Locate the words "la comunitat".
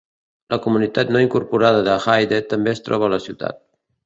0.53-1.11